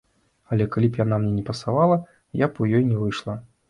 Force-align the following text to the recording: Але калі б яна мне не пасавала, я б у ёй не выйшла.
Але 0.55 0.65
калі 0.75 0.89
б 0.95 1.03
яна 1.03 1.21
мне 1.21 1.33
не 1.37 1.45
пасавала, 1.51 2.01
я 2.47 2.53
б 2.53 2.67
у 2.67 2.73
ёй 2.77 2.83
не 2.93 2.97
выйшла. 3.07 3.43